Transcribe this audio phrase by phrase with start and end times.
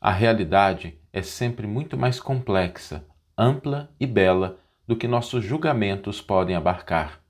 [0.00, 3.04] A realidade é sempre muito mais complexa,
[3.36, 7.20] ampla e bela do que nossos julgamentos podem abarcar.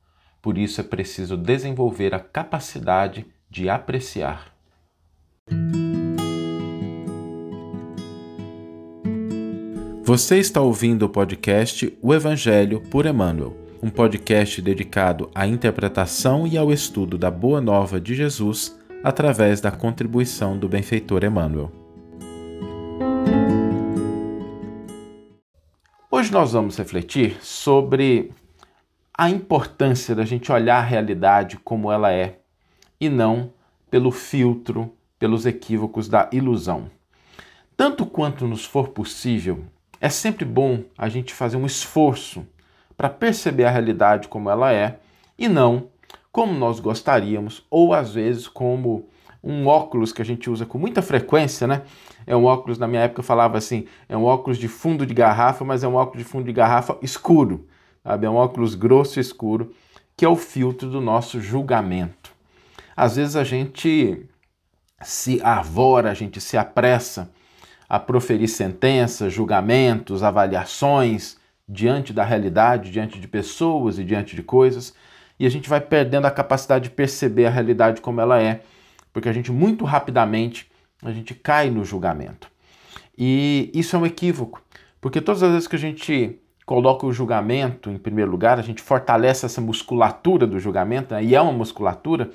[0.42, 4.52] Por isso é preciso desenvolver a capacidade de apreciar.
[10.04, 16.58] Você está ouvindo o podcast O Evangelho por Emmanuel, um podcast dedicado à interpretação e
[16.58, 21.87] ao estudo da Boa Nova de Jesus através da contribuição do benfeitor Emmanuel.
[26.28, 28.34] Hoje nós vamos refletir sobre
[29.16, 32.40] a importância da gente olhar a realidade como ela é
[33.00, 33.50] e não
[33.90, 36.90] pelo filtro, pelos equívocos da ilusão.
[37.74, 39.64] Tanto quanto nos for possível,
[40.02, 42.46] é sempre bom a gente fazer um esforço
[42.94, 44.98] para perceber a realidade como ela é
[45.38, 45.88] e não
[46.30, 49.08] como nós gostaríamos, ou às vezes como
[49.42, 51.82] um óculos que a gente usa com muita frequência, né?
[52.26, 55.14] É um óculos, na minha época eu falava assim, é um óculos de fundo de
[55.14, 57.66] garrafa, mas é um óculos de fundo de garrafa escuro,
[58.02, 58.26] sabe?
[58.26, 59.72] É um óculos grosso e escuro,
[60.16, 62.32] que é o filtro do nosso julgamento.
[62.96, 64.26] Às vezes a gente
[65.00, 67.30] se arvora, a gente se apressa
[67.88, 74.94] a proferir sentenças, julgamentos, avaliações diante da realidade, diante de pessoas e diante de coisas,
[75.38, 78.62] e a gente vai perdendo a capacidade de perceber a realidade como ela é,
[79.12, 80.70] porque a gente muito rapidamente
[81.02, 82.50] a gente cai no julgamento.
[83.16, 84.62] E isso é um equívoco,
[85.00, 88.82] porque todas as vezes que a gente coloca o julgamento em primeiro lugar, a gente
[88.82, 91.24] fortalece essa musculatura do julgamento, né?
[91.24, 92.30] e é uma musculatura,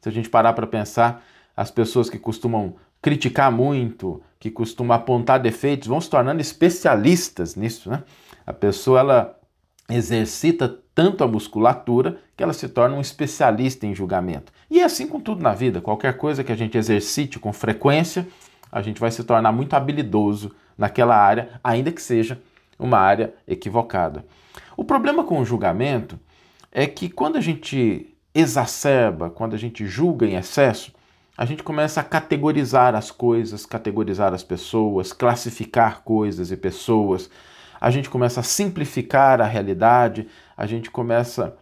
[0.00, 1.24] se a gente parar para pensar,
[1.56, 7.90] as pessoas que costumam criticar muito, que costumam apontar defeitos, vão se tornando especialistas nisso,
[7.90, 8.02] né?
[8.46, 9.37] A pessoa ela
[9.88, 14.52] exercita tanto a musculatura que ela se torna um especialista em julgamento.
[14.70, 18.26] E é assim com tudo na vida, qualquer coisa que a gente exercite com frequência,
[18.70, 22.40] a gente vai se tornar muito habilidoso naquela área, ainda que seja
[22.78, 24.24] uma área equivocada.
[24.76, 26.18] O problema com o julgamento
[26.70, 30.92] é que quando a gente exacerba, quando a gente julga em excesso,
[31.36, 37.30] a gente começa a categorizar as coisas, categorizar as pessoas, classificar coisas e pessoas,
[37.80, 41.56] a gente começa a simplificar a realidade, a gente começa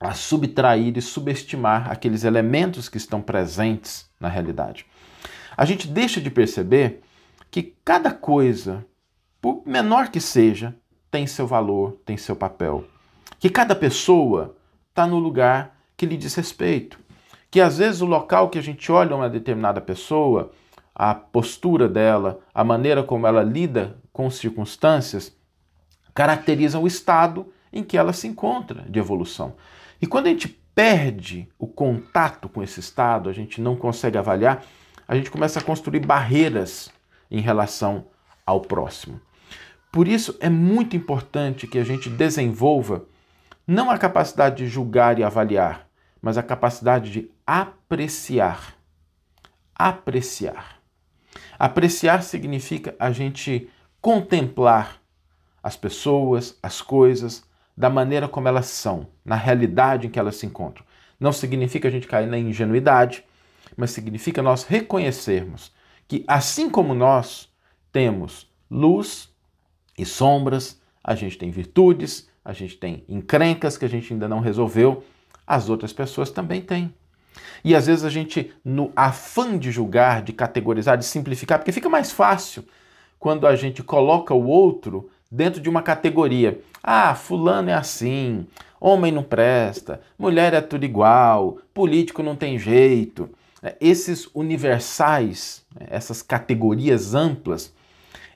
[0.00, 4.86] a subtrair e subestimar aqueles elementos que estão presentes na realidade.
[5.56, 7.00] A gente deixa de perceber
[7.50, 8.84] que cada coisa,
[9.40, 10.74] por menor que seja,
[11.10, 12.84] tem seu valor, tem seu papel.
[13.38, 14.56] Que cada pessoa
[14.88, 16.98] está no lugar que lhe diz respeito.
[17.50, 20.50] Que às vezes o local que a gente olha uma determinada pessoa,
[20.92, 25.36] a postura dela, a maneira como ela lida com circunstâncias,
[26.14, 29.54] caracterizam o estado em que ela se encontra de evolução.
[30.00, 34.64] E quando a gente perde o contato com esse estado, a gente não consegue avaliar,
[35.06, 36.90] a gente começa a construir barreiras
[37.30, 38.06] em relação
[38.46, 39.20] ao próximo.
[39.90, 43.04] Por isso é muito importante que a gente desenvolva
[43.66, 45.88] não a capacidade de julgar e avaliar,
[46.20, 48.74] mas a capacidade de apreciar.
[49.74, 50.78] Apreciar.
[51.58, 53.68] Apreciar significa a gente
[54.00, 55.00] contemplar
[55.64, 57.42] as pessoas, as coisas,
[57.74, 60.84] da maneira como elas são, na realidade em que elas se encontram.
[61.18, 63.24] Não significa a gente cair na ingenuidade,
[63.74, 65.72] mas significa nós reconhecermos
[66.06, 67.48] que, assim como nós
[67.90, 69.30] temos luz
[69.96, 74.40] e sombras, a gente tem virtudes, a gente tem encrencas que a gente ainda não
[74.40, 75.02] resolveu,
[75.46, 76.94] as outras pessoas também têm.
[77.64, 81.88] E às vezes a gente, no afã de julgar, de categorizar, de simplificar, porque fica
[81.88, 82.66] mais fácil
[83.18, 86.60] quando a gente coloca o outro dentro de uma categoria.
[86.82, 88.46] Ah, fulano é assim,
[88.80, 93.28] homem não presta, mulher é tudo igual, político não tem jeito.
[93.62, 97.72] É, esses universais, né, essas categorias amplas,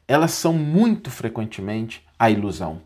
[0.08, 2.80] elas são muito frequentemente a ilusão.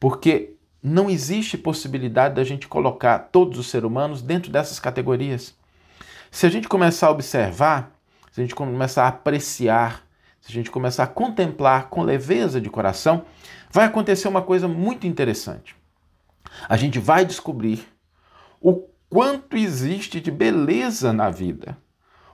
[0.00, 5.54] Porque não existe possibilidade da gente colocar todos os seres humanos dentro dessas categorias.
[6.30, 7.92] Se a gente começar a observar,
[8.32, 10.07] se a gente começar a apreciar
[10.48, 13.26] se a gente começar a contemplar com leveza de coração,
[13.70, 15.76] vai acontecer uma coisa muito interessante.
[16.66, 17.86] A gente vai descobrir
[18.58, 21.76] o quanto existe de beleza na vida,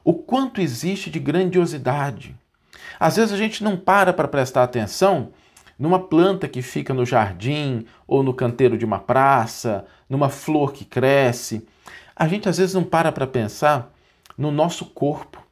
[0.04, 2.36] o quanto existe de grandiosidade.
[3.00, 5.32] Às vezes a gente não para para prestar atenção
[5.76, 10.84] numa planta que fica no jardim ou no canteiro de uma praça, numa flor que
[10.84, 11.66] cresce.
[12.14, 13.92] A gente às vezes não para para pensar
[14.38, 15.43] no nosso corpo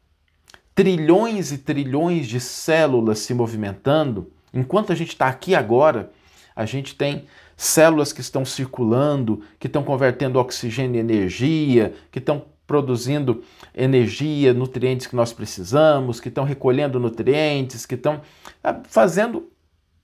[0.74, 6.10] trilhões e trilhões de células se movimentando, enquanto a gente está aqui agora,
[6.54, 7.26] a gente tem
[7.56, 13.42] células que estão circulando, que estão convertendo oxigênio em energia, que estão produzindo
[13.74, 18.20] energia, nutrientes que nós precisamos, que estão recolhendo nutrientes, que estão
[18.62, 19.50] ah, fazendo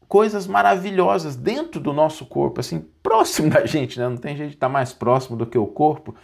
[0.07, 4.09] coisas maravilhosas dentro do nosso corpo, assim, próximo da gente, né?
[4.09, 6.15] Não tem gente que está mais próximo do que o corpo.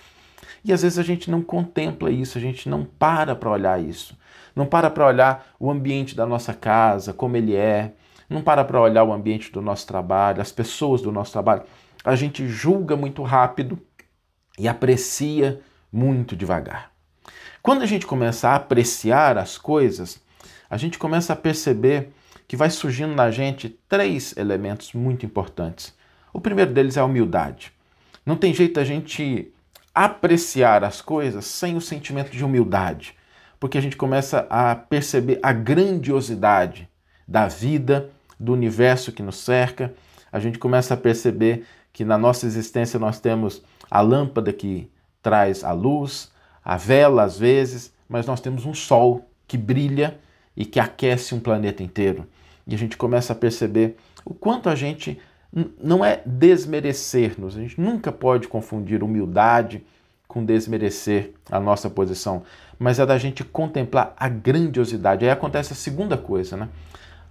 [0.65, 4.17] E às vezes a gente não contempla isso, a gente não para para olhar isso.
[4.57, 7.93] Não para para olhar o ambiente da nossa casa, como ele é.
[8.31, 11.63] Não para para olhar o ambiente do nosso trabalho, as pessoas do nosso trabalho.
[12.03, 13.79] A gente julga muito rápido
[14.59, 15.61] e aprecia
[15.93, 16.91] muito devagar.
[17.63, 20.21] Quando a gente começa a apreciar as coisas,
[20.69, 22.11] a gente começa a perceber
[22.47, 25.95] que vai surgindo na gente três elementos muito importantes.
[26.33, 27.73] O primeiro deles é a humildade.
[28.25, 29.54] Não tem jeito a gente
[29.95, 33.15] apreciar as coisas sem o sentimento de humildade,
[33.61, 36.89] porque a gente começa a perceber a grandiosidade
[37.27, 39.95] da vida, do universo que nos cerca,
[40.33, 44.91] a gente começa a perceber que na nossa existência nós temos a lâmpada que
[45.23, 46.31] traz a luz,
[46.65, 50.19] a vela às vezes, mas nós temos um sol que brilha
[50.57, 52.27] e que aquece um planeta inteiro.
[52.67, 55.21] E a gente começa a perceber o quanto a gente
[55.81, 59.85] não é desmerecer-nos, a gente nunca pode confundir humildade
[60.27, 62.43] com desmerecer a nossa posição,
[62.79, 65.25] mas é da gente contemplar a grandiosidade.
[65.25, 66.69] Aí acontece a segunda coisa, né?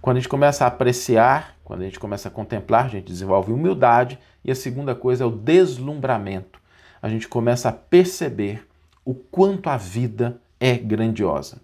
[0.00, 3.52] Quando a gente começa a apreciar, quando a gente começa a contemplar, a gente desenvolve
[3.52, 6.58] humildade, e a segunda coisa é o deslumbramento.
[7.00, 8.66] A gente começa a perceber
[9.04, 11.60] o quanto a vida é grandiosa.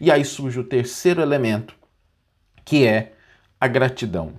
[0.00, 1.74] E aí surge o terceiro elemento,
[2.64, 3.12] que é
[3.60, 4.34] a gratidão.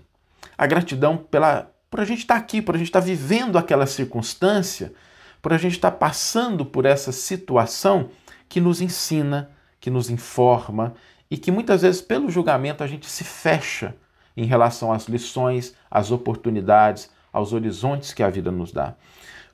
[0.58, 4.94] A gratidão pela, por a gente estar aqui, por a gente estar vivendo aquela circunstância,
[5.42, 8.10] por a gente estar passando por essa situação
[8.48, 10.94] que nos ensina, que nos informa
[11.30, 13.96] e que muitas vezes, pelo julgamento, a gente se fecha
[14.38, 18.96] em relação às lições, às oportunidades, aos horizontes que a vida nos dá.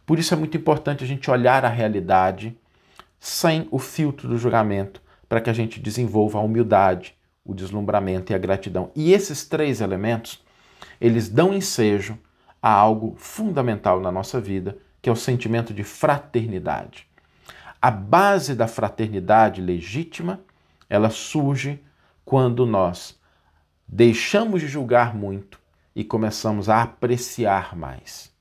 [0.05, 2.57] Por isso é muito importante a gente olhar a realidade
[3.19, 8.35] sem o filtro do julgamento, para que a gente desenvolva a humildade, o deslumbramento e
[8.35, 8.91] a gratidão.
[8.95, 10.43] E esses três elementos,
[10.99, 12.17] eles dão ensejo
[12.61, 17.07] a algo fundamental na nossa vida, que é o sentimento de fraternidade.
[17.81, 20.41] A base da fraternidade legítima,
[20.89, 21.81] ela surge
[22.25, 23.17] quando nós
[23.87, 25.59] deixamos de julgar muito
[25.95, 28.31] e começamos a apreciar mais.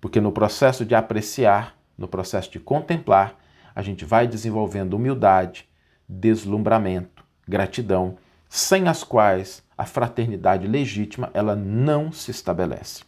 [0.00, 3.36] Porque no processo de apreciar, no processo de contemplar,
[3.74, 5.68] a gente vai desenvolvendo humildade,
[6.08, 8.16] deslumbramento, gratidão
[8.54, 13.02] sem as quais a fraternidade legítima ela não se estabelece.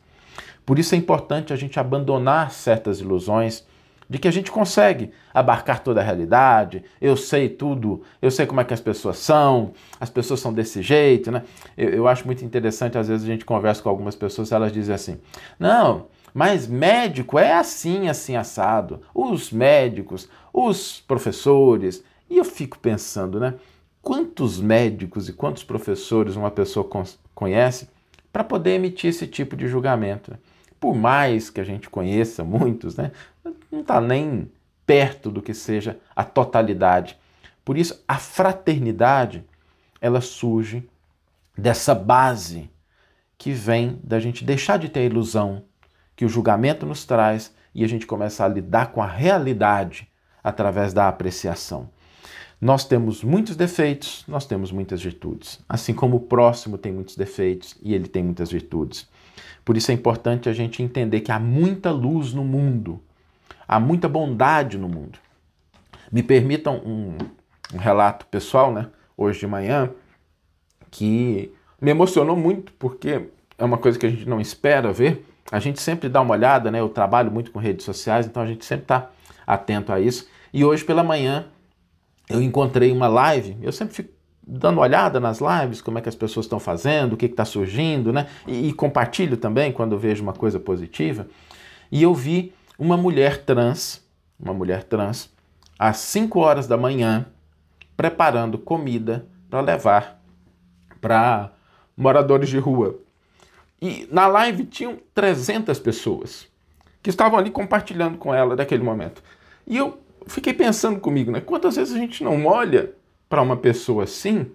[0.67, 3.65] Por isso é importante a gente abandonar certas ilusões
[4.11, 8.61] de que a gente consegue abarcar toda a realidade, eu sei tudo, eu sei como
[8.61, 9.71] é que as pessoas são,
[10.01, 11.45] as pessoas são desse jeito, né?
[11.79, 14.97] Eu, eu acho muito interessante, às vezes a gente conversa com algumas pessoas elas dizem
[14.97, 15.21] assim,
[15.61, 19.01] não, mas médico é assim, assim, assado.
[19.15, 22.03] Os médicos, os professores.
[22.29, 23.55] E eu fico pensando, né?
[24.07, 26.89] Quantos médicos e quantos professores uma pessoa
[27.35, 27.89] conhece
[28.33, 30.31] para poder emitir esse tipo de julgamento.
[30.31, 30.39] Né?
[30.79, 33.11] Por mais que a gente conheça muitos, né,
[33.69, 34.49] não está nem
[34.87, 37.19] perto do que seja a totalidade.
[37.65, 39.45] Por isso, a fraternidade
[40.01, 40.89] ela surge
[41.59, 42.71] dessa base
[43.37, 45.65] que vem da gente deixar de ter a ilusão
[46.15, 50.09] que o julgamento nos traz e a gente começar a lidar com a realidade
[50.45, 51.91] através da apreciação.
[52.67, 55.61] Nós temos muitos defeitos, nós temos muitas virtudes.
[55.69, 59.09] Assim como o próximo tem muitos defeitos e ele tem muitas virtudes.
[59.65, 63.01] Por isso é importante a gente entender que há muita luz no mundo,
[63.69, 65.17] há muita bondade no mundo.
[66.11, 67.17] Me permitam um,
[67.73, 68.89] um relato pessoal, né?
[69.17, 69.89] Hoje de manhã,
[70.91, 75.25] que me emocionou muito, porque é uma coisa que a gente não espera ver.
[75.53, 76.81] A gente sempre dá uma olhada, né?
[76.81, 79.09] Eu trabalho muito com redes sociais, então a gente sempre está
[79.47, 80.29] atento a isso.
[80.53, 81.47] E hoje pela manhã
[82.29, 84.11] eu encontrei uma live, eu sempre fico
[84.47, 88.13] dando olhada nas lives, como é que as pessoas estão fazendo, o que está surgindo,
[88.13, 88.29] né?
[88.47, 91.27] E, e, compartilho também quando vejo uma coisa positiva.
[91.91, 94.05] E eu vi uma mulher trans,
[94.39, 95.31] uma mulher trans,
[95.77, 97.27] às 5 horas da manhã,
[97.97, 100.23] preparando comida para levar
[101.01, 101.53] para
[101.97, 102.99] moradores de rua.
[103.81, 106.47] E na live tinham 300 pessoas
[107.03, 109.23] que estavam ali compartilhando com ela daquele momento.
[109.67, 111.41] E eu fiquei pensando comigo, né?
[111.41, 112.93] Quantas vezes a gente não olha
[113.29, 114.51] para uma pessoa assim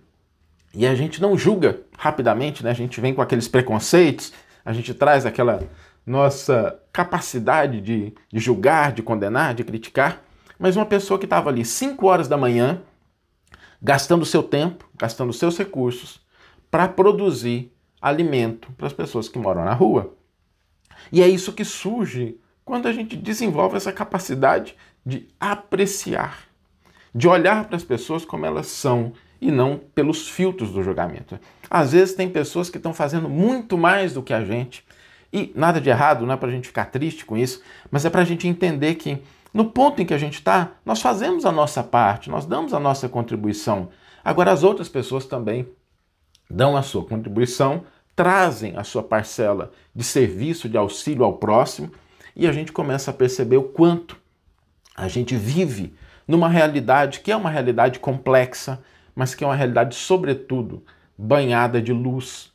[0.74, 2.72] e a gente não julga rapidamente, né?
[2.72, 5.62] A gente vem com aqueles preconceitos, a gente traz aquela
[6.06, 10.22] nossa capacidade de, de julgar, de condenar, de criticar.
[10.58, 12.82] Mas uma pessoa que estava ali 5 horas da manhã,
[13.82, 16.22] gastando seu tempo, gastando seus recursos
[16.70, 20.14] para produzir alimento para as pessoas que moram na rua.
[21.12, 26.48] E é isso que surge quando a gente desenvolve essa capacidade de apreciar.
[27.14, 31.38] de olhar para as pessoas como elas são e não pelos filtros do julgamento.
[31.70, 34.86] Às vezes tem pessoas que estão fazendo muito mais do que a gente
[35.34, 38.10] e nada de errado, não é para a gente ficar triste com isso, mas é
[38.10, 39.22] para a gente entender que
[39.54, 42.80] no ponto em que a gente está, nós fazemos a nossa parte, nós damos a
[42.80, 43.90] nossa contribuição.
[44.24, 45.68] Agora, as outras pessoas também
[46.50, 47.84] dão a sua contribuição,
[48.16, 51.92] trazem a sua parcela de serviço, de auxílio ao próximo,
[52.36, 54.21] e a gente começa a perceber o quanto
[54.96, 55.94] a gente vive
[56.28, 58.82] numa realidade que é uma realidade complexa,
[59.16, 60.84] mas que é uma realidade, sobretudo,
[61.18, 62.52] banhada de luz,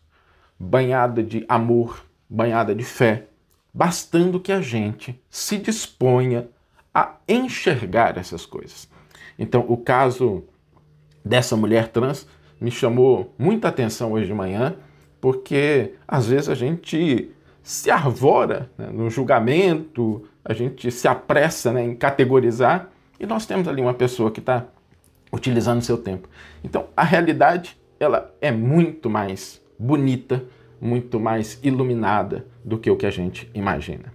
[0.59, 3.26] banhada de amor, banhada de fé,
[3.73, 6.49] bastando que a gente se disponha
[6.95, 8.88] a enxergar essas coisas.
[9.38, 10.45] Então, o caso
[11.25, 12.26] dessa mulher trans
[12.61, 14.76] me chamou muita atenção hoje de manhã,
[15.21, 17.31] porque às vezes a gente
[17.62, 22.88] se arvora né, no julgamento, a gente se apressa né, em categorizar,
[23.18, 24.64] e nós temos ali uma pessoa que está
[25.32, 26.28] utilizando seu tempo.
[26.62, 30.44] Então, a realidade ela é muito mais bonita,
[30.80, 34.12] muito mais iluminada do que o que a gente imagina.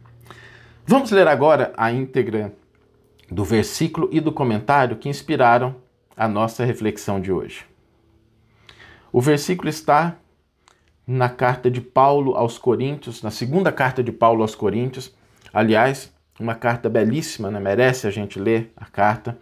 [0.85, 2.53] Vamos ler agora a íntegra
[3.29, 5.75] do versículo e do comentário que inspiraram
[6.15, 7.65] a nossa reflexão de hoje.
[9.11, 10.15] O versículo está
[11.05, 15.13] na carta de Paulo aos Coríntios, na segunda carta de Paulo aos Coríntios.
[15.53, 17.59] Aliás, uma carta belíssima, né?
[17.59, 19.37] merece a gente ler a carta.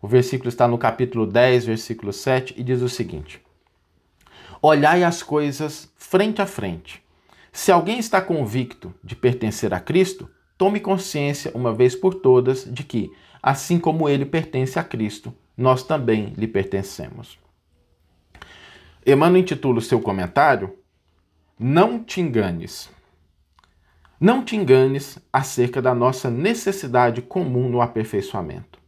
[0.00, 3.42] O versículo está no capítulo 10, versículo 7, e diz o seguinte:
[4.60, 7.02] Olhai as coisas frente a frente.
[7.52, 10.28] Se alguém está convicto de pertencer a Cristo,
[10.58, 13.10] tome consciência, uma vez por todas, de que,
[13.42, 17.38] assim como ele pertence a Cristo, nós também lhe pertencemos.
[19.06, 20.76] Emmanuel intitula o seu comentário
[21.58, 22.90] Não te enganes.
[24.18, 28.78] Não te enganes acerca da nossa necessidade comum no aperfeiçoamento.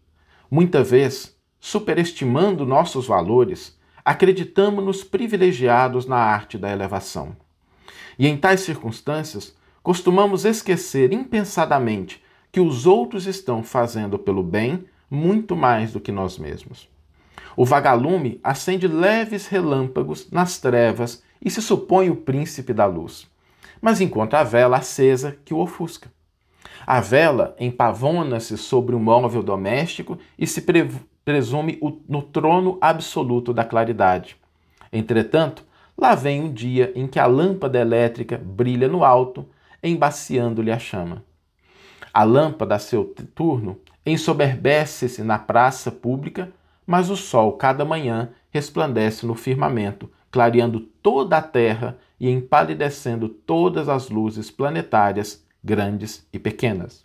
[0.51, 7.37] Muita vez, superestimando nossos valores, acreditamos-nos privilegiados na arte da elevação.
[8.19, 15.55] E em tais circunstâncias, costumamos esquecer impensadamente que os outros estão fazendo pelo bem muito
[15.55, 16.89] mais do que nós mesmos.
[17.55, 23.29] O vagalume acende leves relâmpagos nas trevas e se supõe o príncipe da luz,
[23.81, 26.11] mas encontra a vela acesa que o ofusca.
[26.87, 30.65] A vela empavona-se sobre o móvel doméstico e se
[31.25, 34.37] presume no trono absoluto da claridade.
[34.93, 35.65] Entretanto,
[35.97, 39.47] lá vem um dia em que a lâmpada elétrica brilha no alto,
[39.83, 41.23] embaciando-lhe a chama.
[42.13, 43.05] A lâmpada, a seu
[43.35, 46.51] turno, ensoberbece-se na praça pública,
[46.87, 53.89] mas o sol, cada manhã, resplandece no firmamento, clareando toda a terra e empalidecendo todas
[53.89, 57.05] as luzes planetárias, grandes e pequenas.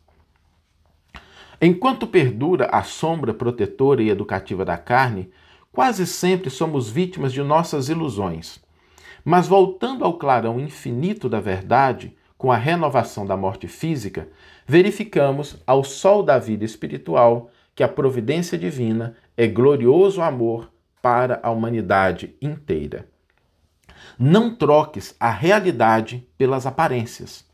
[1.62, 5.30] Enquanto perdura a sombra protetora e educativa da carne,
[5.72, 8.60] quase sempre somos vítimas de nossas ilusões.
[9.24, 14.28] Mas voltando ao clarão infinito da verdade, com a renovação da morte física,
[14.68, 20.70] verificamos ao sol da vida espiritual que a providência divina é glorioso amor
[21.02, 23.13] para a humanidade inteira.
[24.18, 27.46] Não troques a realidade pelas aparências.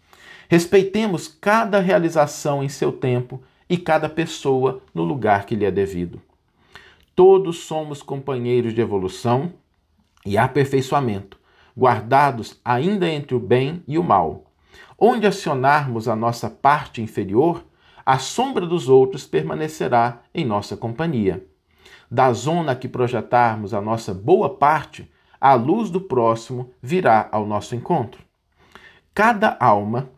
[0.50, 6.22] Respeitemos cada realização em seu tempo e cada pessoa no lugar que lhe é devido.
[7.16, 9.54] Todos somos companheiros de evolução
[10.26, 11.38] e aperfeiçoamento,
[11.78, 14.46] guardados ainda entre o bem e o mal.
[14.98, 17.64] Onde acionarmos a nossa parte inferior,
[18.06, 21.46] a sombra dos outros permanecerá em nossa companhia.
[22.10, 27.76] Da zona que projetarmos a nossa boa parte, a luz do próximo virá ao nosso
[27.76, 28.22] encontro.
[29.14, 30.10] Cada alma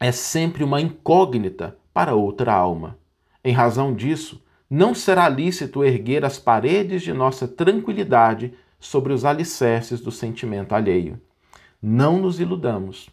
[0.00, 2.98] é sempre uma incógnita para outra alma.
[3.44, 10.00] Em razão disso, não será lícito erguer as paredes de nossa tranquilidade sobre os alicerces
[10.00, 11.20] do sentimento alheio.
[11.80, 13.08] Não nos iludamos.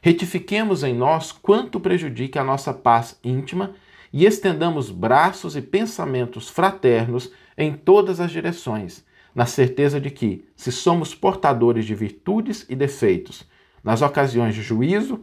[0.00, 3.74] Retifiquemos em nós quanto prejudica a nossa paz íntima
[4.12, 10.70] e estendamos braços e pensamentos fraternos em todas as direções, na certeza de que, se
[10.70, 13.44] somos portadores de virtudes e defeitos,
[13.82, 15.20] nas ocasiões de juízo,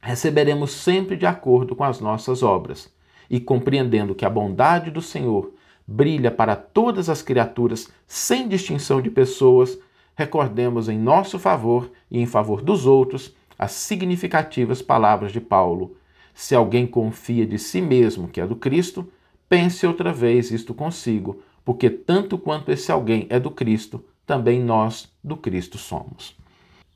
[0.00, 2.92] receberemos sempre de acordo com as nossas obras.
[3.30, 5.52] E compreendendo que a bondade do Senhor
[5.86, 9.78] brilha para todas as criaturas, sem distinção de pessoas,
[10.14, 15.96] recordemos em nosso favor e em favor dos outros as significativas palavras de Paulo.
[16.34, 19.10] Se alguém confia de si mesmo que é do Cristo,
[19.48, 25.12] pense outra vez isto consigo, porque tanto quanto esse alguém é do Cristo, também nós
[25.22, 26.34] do Cristo somos.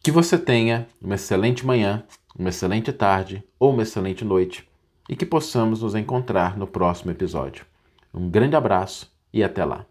[0.02, 2.02] Que você tenha uma excelente manhã
[2.34, 4.66] uma excelente tarde ou uma excelente noite
[5.10, 7.66] e que possamos nos encontrar no próximo episódio.
[8.14, 9.84] Um grande abraço e até lá.